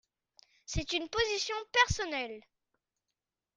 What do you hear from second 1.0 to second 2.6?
position personnelle.